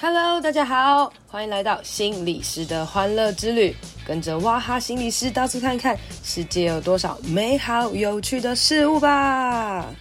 [0.00, 3.74] Hello，大家好，欢迎来到心理师的欢乐之旅，
[4.06, 9.92] 跟着哇哈心理师到处看看，世界有多少美好有趣的事物吧。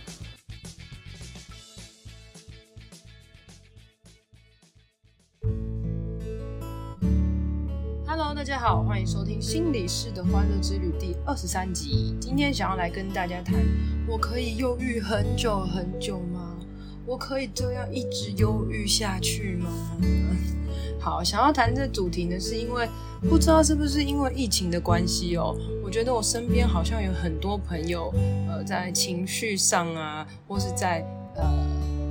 [8.06, 12.16] Hello，大家好，欢迎收听心理师的欢乐之旅第二十三集。
[12.22, 13.56] 今天想要来跟大家谈，
[14.08, 16.54] 我可以忧郁很久很久吗？
[17.08, 19.70] 我可以这样一直忧郁下去吗？
[21.00, 22.86] 好，想要谈这主题呢，是因为
[23.30, 25.56] 不知道是不是因为疫情的关系哦。
[25.82, 28.14] 我觉得我身边好像有很多朋友，
[28.50, 31.00] 呃，在情绪上啊，或是在
[31.38, 31.48] 呃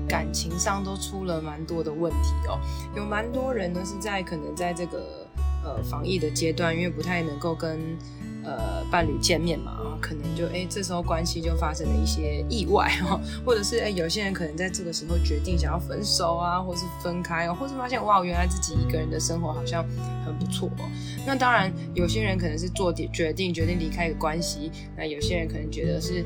[0.09, 2.59] 感情上都出了蛮多的问题哦。
[2.97, 5.29] 有蛮多人呢是在可能在这个
[5.63, 7.79] 呃防疫的阶段，因为不太能够跟。
[8.47, 19.85] 呃，伴侣见面嘛，可能就哎，这时候关系就发生了一些意外哈，或者是哎，有些人可能在这个时候决定想要分手啊，或是分开哦，或是发现哇，原来自己一个人的生活好像
[20.25, 20.89] 很不错哦。
[21.27, 26.25] 那当然，有些人可能是做决定，决定离开一个关系，那有些人可能觉得是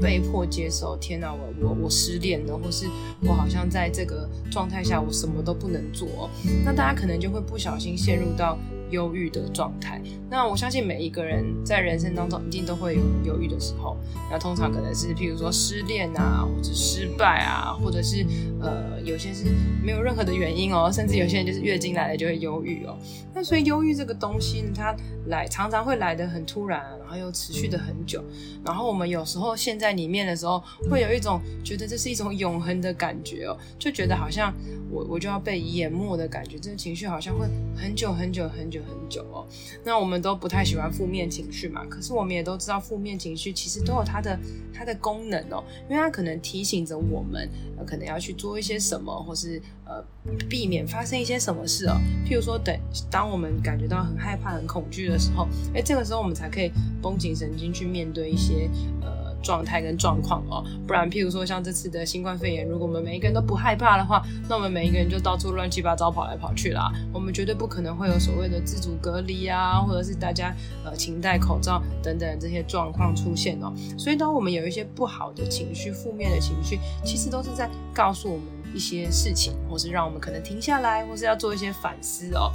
[0.00, 2.88] 被迫接受，天哪，我我我失恋了，或是
[3.20, 6.28] 我好像在这个状态下我什么都不能做，
[6.64, 8.58] 那大家可能就会不小心陷入到。
[8.92, 13.96] 忧郁的状态，那我相信每一个人在人生当中一定都会有忧郁的时候。
[14.30, 18.24] 那通常可能是譬如说失恋啊，或者失败啊，或者是
[18.60, 19.46] 呃有些是
[19.82, 22.96] 没有任何的原因哦，甚至有些人就是月经来了就会忧郁哦。
[23.34, 24.94] 那所以忧郁这个东西呢，它
[25.26, 28.22] 来常常会来得很突然，然后又持续的很久。
[28.64, 34.52] 然后我们有时候陷在里面的时候，会有一种觉得这是一种永恒的感觉哦，就觉得好像
[34.90, 38.81] 我我就要被淹没的感觉，这个情绪好像会很久很久很久。
[38.88, 39.46] 很久哦，
[39.84, 44.38] 那我们都不太喜欢负面情绪嘛，可是我们也都知道负面情绪其实都有它的
[44.72, 47.48] 它的功能哦，因为它可能提醒着我们，
[47.86, 50.02] 可能要去做一些什么，或是呃
[50.48, 51.96] 避免发生一些什么事哦。
[52.26, 52.76] 譬如说，等
[53.10, 58.68] 当我们感觉到很害怕、很恐惧的时候，诶，这个时候我们才可以绷紧神经去面对一些
[59.00, 59.21] 呃。
[59.42, 66.92] 状态跟状况哦，不然，譬如说像这次的新冠肺炎，如果我们每一个人都不害怕的话，那我们每一个人就到处乱七八糟跑来跑去啦。
[67.12, 70.54] 我们绝对不可能会有所谓的自主隔离啊，或者是大家
[70.84, 73.72] 呃勤戴口罩等等这些状况出现哦。
[73.98, 82.52] 所以，当我们有一些不好的情绪、负面的情绪，其实都是在告诉我们一些事情，或是让我们可能停下来，或是要做一些反思哦。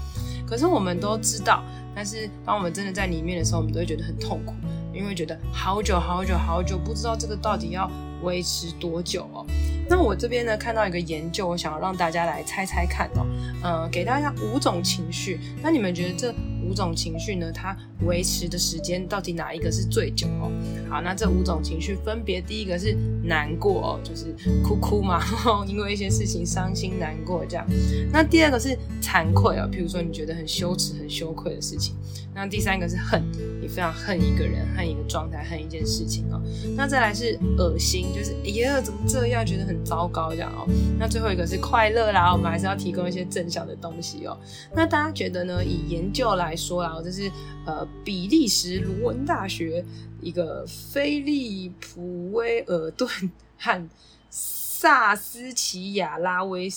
[0.47, 1.61] 可是我们都知道，
[1.93, 4.53] 但是当我们真的在里面的时候，我们都会觉得很痛苦。
[4.97, 7.89] 因为觉得好久好久好久，不知道这个到底要
[8.23, 9.45] 维持多久哦。
[9.89, 13.25] 那我这边呢，看到一个研究，我想要让大家来猜猜看哦。
[13.63, 17.75] 呃，给大家五种情绪，那你们觉得这五种情绪呢，它
[18.05, 20.51] 维持的时间到底哪一个是最久哦？
[20.89, 25.23] 好，那这五种情绪分别，第一个是难过哦，就是哭哭嘛，
[25.65, 27.65] 因为一些事情伤心难过这样。
[28.11, 31.95] 那第二个是惭愧哦，譬如说你觉得很羞耻、很羞愧的事情。
[32.35, 33.23] 那第三个是恨，
[33.59, 36.39] 你非常恨一个人、恨一个状态、恨一件事情哦。
[36.75, 40.67] 那再来是恶心，就是哎呀怎么这样，觉得很糟糕这样哦。
[40.99, 44.37] 那最后一个是快乐啦，我们还是要提供一些正向的东西哦。
[44.75, 45.63] 那大家觉得呢？
[45.63, 47.31] 以研究来说啦，这是
[47.65, 49.83] 呃比利时罗文大学
[50.21, 53.09] 一个菲利普威尔顿
[53.57, 53.89] 和
[54.29, 56.69] 萨斯奇亚拉威。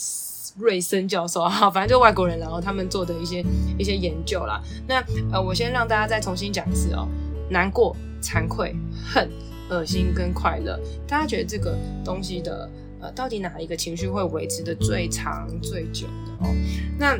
[0.59, 3.41] 瑞森教授哈，反正就外国人，然后他们做的一些
[3.79, 4.61] 一些研究啦。
[4.89, 7.07] 那呃，我先让大家再重新讲一次哦：
[7.49, 8.75] 难过、惭愧、
[9.15, 9.31] 恨、
[9.70, 10.78] 恶心跟快乐。
[11.06, 12.69] 大家觉得这个东西的
[13.00, 16.54] 呃，到底哪一个情绪会维持的最长最久的哦？
[16.98, 17.19] 那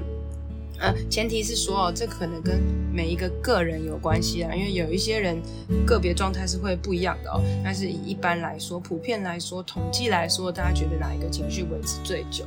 [0.79, 2.59] 呃，前提是说哦，这可能跟
[2.91, 5.39] 每一个个人有关系啊，因为有一些人
[5.85, 7.41] 个别状态是会不一样的哦。
[7.63, 12.47] 但是以一般来说，普遍来说，统计来说，大家觉得哪一个情绪维持最久？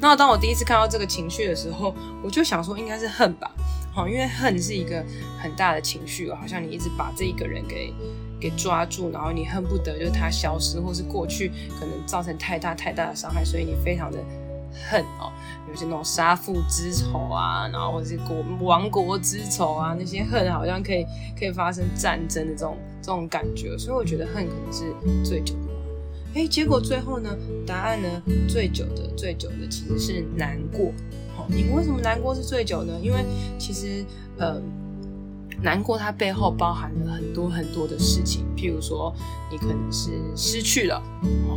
[0.00, 3.50] 那当我第一次看到这个情绪的时候，我就想说应该是恨吧，
[3.92, 5.04] 好，因为恨是一个
[5.38, 7.92] 很大的情绪，好像你一直把这一个人给
[8.40, 14.18] 给抓住，然后你恨不得就是他消失，或是过去可能造成太大太大的伤害，所以你非常的
[14.90, 15.32] 恨哦，
[15.68, 21.04] 有些那种杀父之仇啊，然后或是国亡国之仇啊，那些恨好像可以
[21.38, 24.94] 可以发生战争的这种这种感觉，所以我觉得恨可能是
[25.24, 25.60] 最久的。
[26.34, 27.34] 哎，结果最后呢，
[27.66, 28.08] 答案呢，
[28.46, 30.92] 最久的最久的其实是难过。
[31.34, 32.92] 好，你为什么难过是最久呢？
[33.02, 33.24] 因为
[33.58, 34.04] 其实
[34.36, 34.60] 呃，
[35.62, 39.14] 难过它背后包含了很多很多的事情，譬如说
[39.50, 41.02] 你可能是失去了，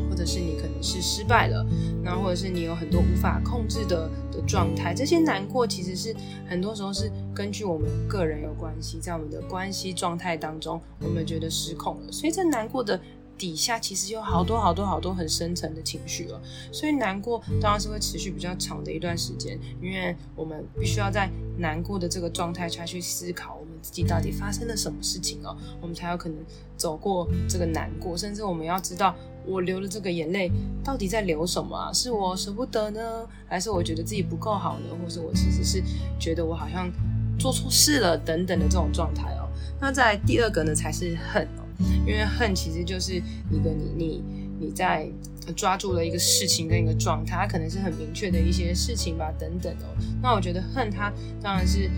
[0.10, 1.66] 或者是你可能是失败了，
[2.04, 4.94] 那或者是你有很多无法控制的的状态。
[4.94, 6.16] 这些难过其实是
[6.48, 13.00] 很多时候是根据我们个人有关系，在我们的关系状态当中，我们觉得失控了，所以这难过的。
[13.38, 16.40] 底下其实有好多好多好多很深层的情绪了。
[16.72, 21.28] 所以难过当然是会持续比较长的一段时间，因为我们必须要在
[21.58, 26.38] 难过的这个状态下去思考自己到底发生了什么事情哦，我们才有可能
[26.78, 30.52] 走过这个难过，甚至我们要知道我流的这个眼泪
[30.84, 31.92] 到底在流什么啊？
[31.92, 34.86] 是我舍不得呢，还是我觉得自己不够好呢？
[35.02, 35.84] 或是我其实是
[36.20, 36.92] 觉得我好像
[37.40, 39.50] 做错事了等等的这种状态哦。
[39.80, 41.64] 那在第二个呢，才是恨哦，
[42.06, 44.24] 因为恨其实就是一个你你
[44.60, 45.10] 你在
[45.56, 49.90] 抓住了一个事情跟一个状态，它可能是很明确的一些事情吧，等等哦。
[50.22, 51.12] 那我觉得恨它
[51.42, 51.90] 当然是。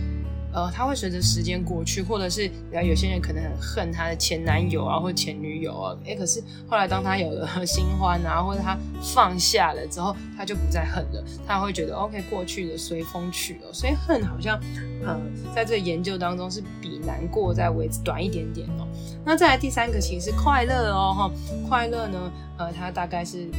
[0.54, 13.74] 呃，他会随着时间过去，或者是有些人可能很恨他的前男友啊，或前女友啊，诶，可是后来当他有了 新欢啊，或者他放下了之后，他就不再恨了，他会觉得 OK，过去的随风去了。
[13.74, 14.60] 所以恨好像，
[15.04, 15.20] 呃，
[15.56, 18.88] 在这个研究当中是比难过在维持短一点点哦。
[19.26, 21.32] 那再来第三个其实是快乐哦，哈，
[21.68, 23.50] 快乐呢，呃，它大概是。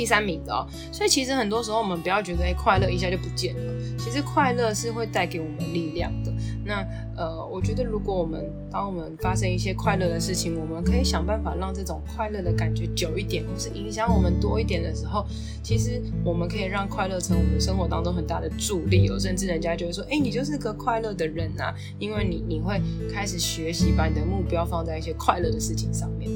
[0.00, 6.32] 第三名的哦，所以其实很多时候我们不要觉得哎，快乐一下就不见了，其实快乐是会带给我们力量的。
[6.64, 6.82] 那
[7.18, 15.26] 呃，我觉得如果我们当我们发生一些快乐的事情，我们可以想办法让这种快乐的感觉久一点，或是影响我们多一点的时候，
[15.62, 19.18] 其实我们可以让快乐成我们生活当中很大的助力哦。
[19.18, 22.80] 甚至人家就会说，哎，你就是个快乐的人呐，因为你你会
[23.12, 26.30] 开始学习把你的目标放在一些快乐的事情上面。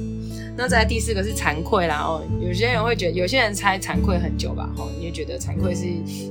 [0.57, 5.83] 那再第四个是惭愧啦哦，有些人会觉得，有些人猜惭愧很久吧，哦，你也觉得惭愧是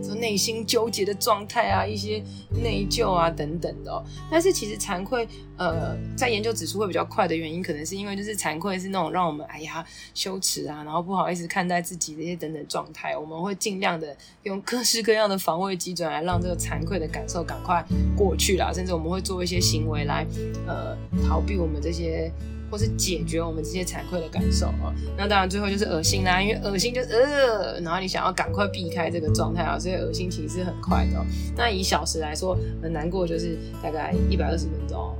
[0.02, 2.22] 说内心纠结的状态啊，一些
[2.62, 4.04] 内疚啊等等的。
[4.30, 5.28] 但是其实惭愧，
[5.58, 9.84] 呃，在研究指数会比较快的原因，可能是因为就是惭愧是那种让我们哎呀
[10.14, 17.84] 羞耻啊，然后不好意思看待自己的一些等等状态，我们会尽量的用各式各样的防卫机转来让这个惭愧的感受赶快
[18.16, 20.26] 过去啦，甚至我们会做一些行为来
[20.66, 20.96] 呃
[21.28, 22.32] 逃避我们这些。
[22.70, 31.24] 或是解决我们这些惭愧的感受啊，那当然最后就是恶心啦，因为恶心就是呃，然后你想要赶快避开这个状态啊，所以恶心其实是很快的喔。
[31.56, 35.16] 那以小时来说，很难过就是大概一百二十分钟，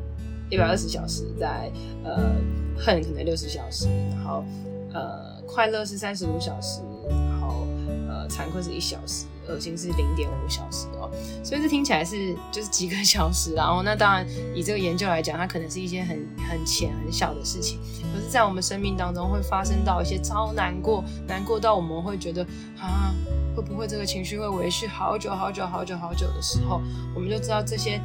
[0.51, 1.71] 一百二十小时，在
[2.03, 2.35] 呃
[2.77, 4.45] 恨可能六十小时，然后
[4.93, 7.67] 呃快乐是三十五小时，然后
[8.09, 9.27] 呃惭愧是一小时。
[9.49, 11.11] 恶心是零点五小时哦，
[11.43, 17.79] 所以这听起来是就是几个小时，然 后那当然以这个研究来讲，它可能是一些很很浅很小的事情，
[18.13, 22.43] 可是，在我们生命当中会发生到一些超难过，难过到我们会觉得
[22.79, 23.15] 啊，
[23.55, 26.81] 会不会这个情绪会维续好久好久好久好久的时候，
[27.15, 28.01] 我们就知道这些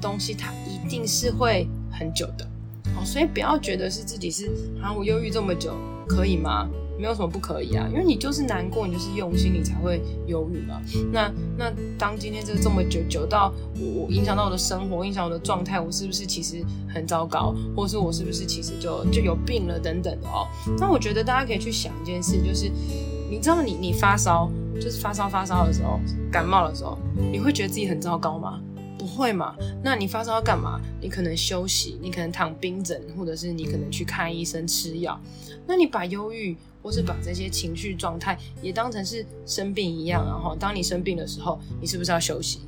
[0.00, 2.44] 东西它一定是会很久的。
[2.96, 4.50] 哦，所以不要觉得是自己是
[4.82, 5.76] 啊，我忧郁这么久
[6.08, 6.68] 可以吗？
[7.00, 10.80] 没有什么不可以啊，因为你就是难过，你就是用心，你才会忧郁嘛。
[11.10, 16.62] 那那当今天这个这么久久到我影响到我的生活，影响我的状态，我是不是其实
[16.92, 20.46] 很糟糕，或者是我是不是其实就就有病了等等的哦。
[20.78, 22.70] 那我觉得大家可以去想一件事，就是
[23.30, 25.98] 你知道你你发烧，就是发烧发烧的时候，
[26.30, 26.98] 感冒的时候，
[27.32, 28.60] 你会觉得自己很糟糕吗？
[28.98, 29.56] 不会嘛？
[29.82, 30.78] 那你发烧要干嘛？
[31.00, 35.18] 你可能休息，你可能躺冰枕，或者是你可能去看医生吃药。
[35.66, 42.60] 那你把忧郁或是把这些情绪状态也当成是生病一样，然后当你生病的时候，你是不是要休息？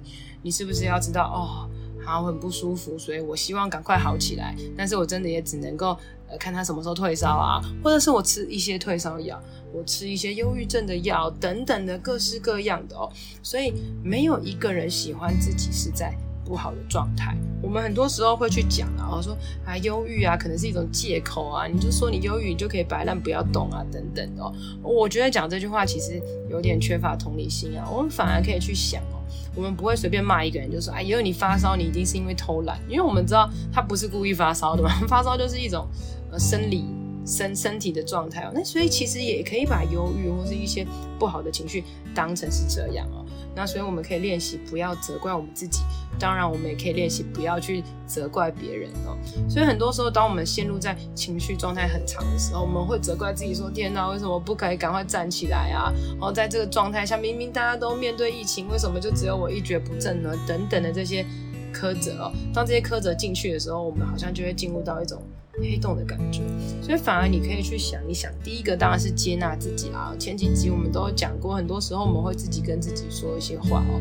[0.42, 1.70] 你是不是要知道哦，
[2.04, 4.54] 好，很不舒服，所以我希望赶快好起来。
[4.76, 5.96] 但是我真的也只能够
[6.28, 9.40] 呃看他什么时候退烧啊，或者是我吃一些退烧药，
[9.72, 13.08] 我吃一些忧郁症的药等等的各式各样的哦。
[13.42, 13.72] 所以
[14.02, 16.12] 没有一个人喜欢自己是在
[16.44, 24.52] 不好的状态，我们很多时候会去讲啊，然后说啊，忧郁啊，可能是一种借口啊，你就说你忧郁，你就可以摆烂不要动啊，等等的哦。
[24.82, 26.20] 我觉得讲这句话其实
[26.50, 29.22] 有点缺乏同理心啊，我们反而可以去想哦，
[29.54, 35.86] 我们不会随便骂一个人，就说哎，因为你发烧，你一定是因为偷懒，因为我们知道他不是故意发烧的嘛， 发烧就是一种
[36.30, 36.84] 呃生理
[37.24, 38.50] 身身体的状态哦。
[38.52, 40.84] 那所以其实也可以把忧郁或是一些
[41.18, 41.84] 不好的情绪
[42.14, 43.24] 当成是这样哦。
[43.54, 45.82] 那所以我们可以练习不要责怪我们自己，
[46.18, 49.16] 当然我们也可以练习不要去责怪别人哦。
[49.48, 60.30] 所以很多时候，当我们陷入在情绪状态很长的时候，我们会责怪自己说：“天哪，为什么不可以赶快站起来啊？”然后在这个状态下，明明大家都面对疫情，为什么就只有我一蹶不振呢？
[60.46, 61.24] 等等的这些
[61.72, 62.32] 苛责哦。
[62.52, 65.22] 当这些苛责进去的时候，我们好像就会进入到一种。
[65.60, 66.40] 黑洞的感觉，
[66.80, 70.16] 所以反而你可以去想一想，第一个当然是接纳自己啦。
[70.18, 74.00] 前几集我们都有讲过，很多时候我们会自己跟自己说一些话哦，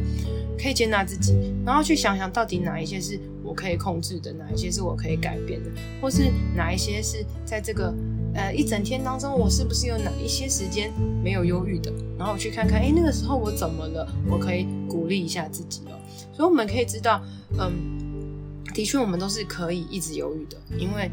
[0.57, 1.35] 可以接纳自己，
[1.65, 5.69] 然后去想想到底哪一些是我可以控制的，哪一些是我可以改变的，
[6.01, 7.93] 或是哪一些是在这个
[8.33, 10.89] 呃一整天当中，我是不是有哪一些时间
[11.21, 14.07] 没有忧郁的，然后我去看看，哎，那个时候我怎么了？
[14.29, 15.99] 我可以鼓励一下自己哦。
[16.41, 17.21] 所以我们可以知道，
[17.59, 21.11] 嗯，的确我们都是可以一直犹豫的，因为。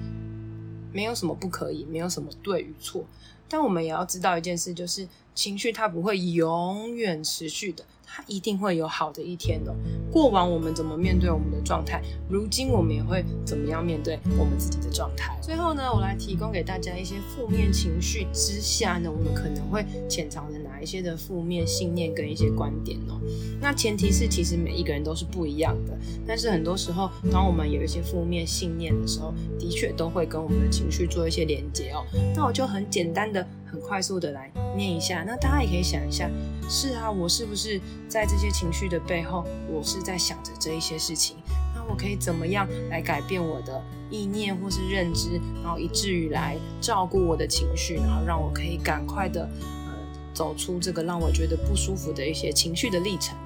[0.90, 3.04] 没有什么不可以，没有什么对与错。
[3.46, 7.84] 但我们也要知道一件事，就是情绪它不会永远持续的。
[8.10, 9.74] 它一定会有好的一天的。
[10.10, 15.38] 过往我们怎么面对我们的状态，如今我们也会怎么样面对我们自己的状态。
[15.42, 23.20] 最后呢，我来提供给大家一些负面情绪之下呢，我们可能会潜藏着哪一些的负面信念跟一些观点哦。
[23.60, 25.96] 那前提是，其实每一个人都是不一样的。
[26.26, 32.04] 但是很多时候，当我们有一些负面信念的时候，的确都会跟我们的情绪做一些连接哦。
[32.34, 33.46] 那我就很简单的。
[33.70, 36.28] 很快速的来念一下，那大家也可以想一下，
[36.68, 41.36] 是啊，我是不是在这些情绪的背后，我是在想着这一些事情？
[41.74, 49.42] 那我可以怎么样来改变我的意念或是认知，然后以至于来照顾我的情绪，然后让我可以赶快的
[49.86, 49.92] 呃
[50.32, 53.36] 走出这个让我觉得不舒服的一些情绪的历程。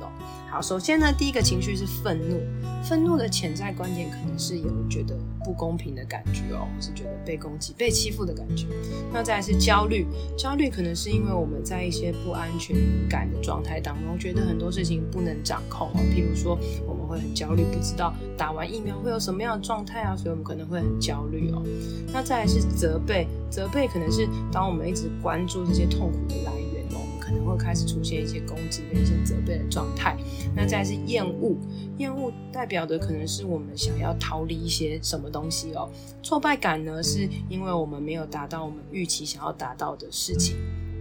[0.52, 2.38] 好，首先呢，第一个情绪是愤怒。
[2.84, 8.66] 愤怒的潜在观点可能是有觉得不公平的感觉哦，是觉得被攻击、被欺负的感觉。
[9.10, 10.06] 那再来是焦虑，
[10.36, 12.76] 焦虑可能是因为我们在一些不安全
[13.08, 16.00] 感的状态当中，觉得很多事情不能掌控哦。
[16.14, 21.62] 譬如说，我们会很焦虑，不知道打完疫苗会有什么样的状态啊，所以我们可能会很焦虑哦。
[22.12, 26.52] 那再来是责备，责备可能是当我们一直关注这些痛苦的来。
[27.32, 30.16] 能会开始出现一些攻击跟一些责备的状态。
[30.54, 31.56] 那再是厌恶，
[31.98, 35.90] 厌恶代表的可能是我们想要逃离一些什么东西哦。
[36.22, 40.56] 挫败感呢，是因为我们没有达到我们预期想要达到的事情。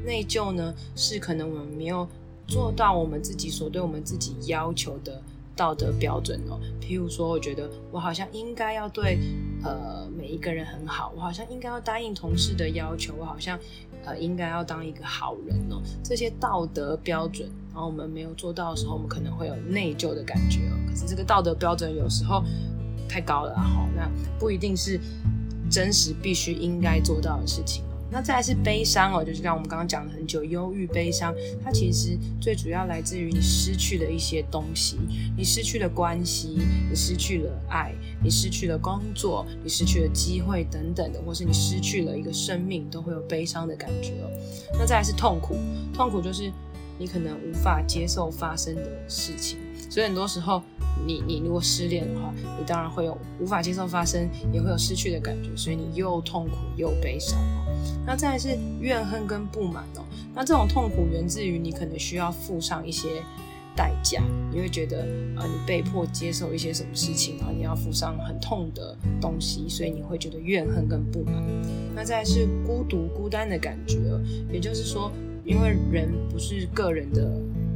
[0.05, 2.07] 内疚呢，是可能我们没有
[2.47, 5.21] 做到我们自己所对我们自己要求的
[5.55, 6.59] 道德标准哦。
[6.81, 9.19] 譬如说，我觉得我好像应该要对
[9.63, 13.59] 呃每一个人很好，我好像应该要答应同事的要求，我好像。
[14.05, 15.81] 呃，应该要当一个好人哦。
[16.03, 20.73] 这些道德标准，然后我们没有做到的时候，我们可能会有内疚的感觉哦。
[20.89, 22.43] 可是这个道德标准有时候
[23.07, 24.99] 太高了哈，那不一定是
[25.69, 27.83] 真实必须应该做到的事情。
[28.11, 34.97] 那再来是悲伤哦，就是像我们刚刚讲了很久，忧郁、悲伤，它其实最主要来自于你失去了一些东西，
[35.37, 44.29] 你失去了关系，你失去了爱，你失去了工作，你失去了机会等等的，或是你失去了一个生命，都会有悲伤的感觉哦。
[44.73, 45.55] 那再来是痛苦，
[45.93, 46.51] 痛苦就是
[47.01, 49.57] 你可能无法接受发生的事情，
[49.89, 50.61] 所以很多时候。
[51.03, 57.65] 你你如果失恋的话，你当然会有无法接受发生，也会有失去的感觉，所以你又痛苦又悲伤哦。
[58.05, 60.05] 那再来是怨恨跟不满哦。
[60.35, 63.23] 那这种痛苦源自于你可能需要付上一些
[63.75, 64.99] 代价，你会觉得
[65.37, 71.33] 呃你被迫接受一些什么事情，然后你要付上很痛的东西，所以你会觉得怨恨跟不满。
[71.95, 73.97] 那再来是孤独孤单的感觉，
[74.51, 75.11] 也就是说，
[75.43, 77.31] 因为人不是个人的。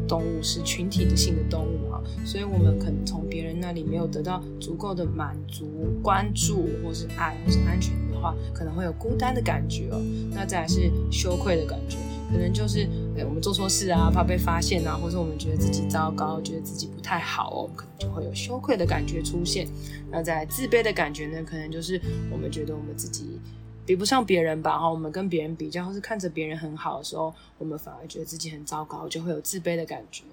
[0.07, 5.65] 动物是群体的性的动物啊，所以我们可能从别人那里没有得到足够的满足、
[6.03, 9.99] 关注，或是爱，或是安全的话，可能会有孤单的感觉哦。
[10.29, 11.97] 那再来是羞愧的感觉，
[12.31, 19.67] 可能就是哎，我们做错事啊，怕被发现啊，或者我们觉得自己糟糕，觉得自己不太好哦，可能就会有羞愧的感觉出现。
[20.11, 21.99] 那再来自卑的感觉呢，可能就是
[22.31, 23.39] 我们觉得我们自己。
[23.85, 30.23] 比不上别人吧，哈，我们跟别人比较，或是看着别人很好的时候，我们反而觉得自己很糟糕，就会有自卑的感觉。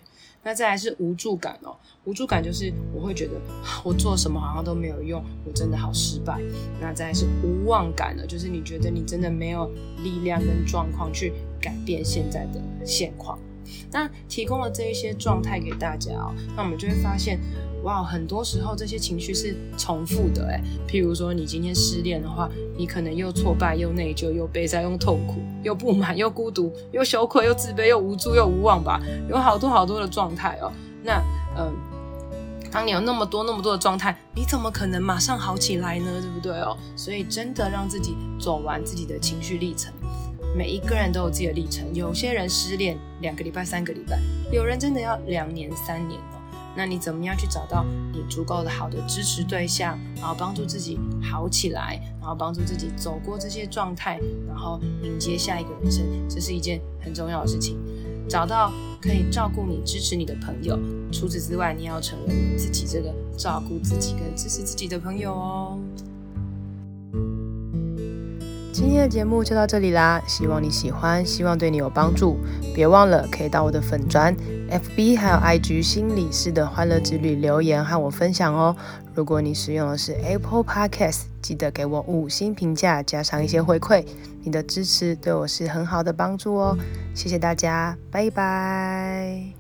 [0.45, 3.35] 那再来是无助感哦，无助感就是我会觉得
[3.85, 6.41] 我做什么好像都没有用，我真的好失败。
[6.81, 9.71] 那再来是无望感呢，就是你觉得你真的没有
[10.03, 13.39] 力量跟状况去改变现在的现况。
[13.93, 17.39] 那提供了这一些状态给大家哦，那我们就会发现。
[17.83, 20.61] 哇，很多时候这些情绪是重复的哎。
[20.89, 29.01] 譬如说，你今天失恋的话，你可能又挫败，又内疚，又悲伤，又痛苦，又不满，又孤独，又羞愧，又自卑，又无助，又无望吧？
[29.29, 30.73] 有好多好多的状态哦。
[31.03, 31.21] 那
[31.59, 31.73] 嗯，
[32.71, 36.21] 当你有那么多那么多的状态，你怎么可能马上好起来呢？
[36.21, 36.77] 对不对哦？
[36.97, 39.93] 所以真的让自己走完自己的情绪历程。
[40.55, 44.21] 每一个人都有自己的历程，有些人失恋两个礼拜、三个礼拜，
[44.53, 46.42] 有人真的要两年、三年哦。
[46.77, 57.79] 那你怎么样去找到你足够的好的支持对象，然后帮助自己好起来，然后帮助自己走过这些状态，然后迎接下一个人生，这是一件很重要的事情。
[58.29, 60.79] 找到可以照顾你、支持你的朋友，
[61.11, 65.79] 除此之外，你要成为自己这个照顾自己跟支持自己的朋友哦。
[68.73, 72.39] 今天的节目就到这里啦，希望你喜欢，希望对你有帮助。
[72.75, 74.35] 别忘了可以到我的粉专、
[74.71, 78.75] FB 还有 IG 心理师的欢乐之旅留言和我分享哦。
[79.15, 84.07] 如果你使用的是 Apple Podcast，记得给我五星评价，加上一些回馈，
[84.43, 86.77] 你的支持对我是很好的帮助哦。
[87.15, 89.53] 谢谢大家，拜拜。